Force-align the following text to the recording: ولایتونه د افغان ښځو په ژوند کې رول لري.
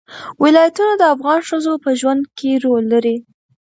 ولایتونه 0.43 0.93
د 0.97 1.03
افغان 1.13 1.39
ښځو 1.49 1.73
په 1.83 1.89
ژوند 1.99 2.21
کې 2.37 2.51
رول 2.63 2.83
لري. 2.93 3.15